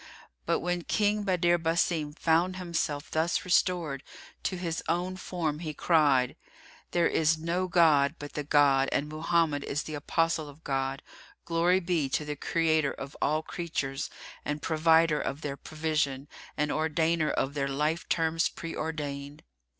[0.47, 4.01] But when King Badr Basim found himself thus restored
[4.41, 6.35] to his own form he cried,
[6.89, 11.03] "There is no god but the God and Mohammed is the Apostle of God!
[11.45, 14.09] Glory be to the Creator of all creatures
[14.43, 16.27] and Provider of their provision,
[16.57, 19.43] and Ordainer of their life terms preordained!"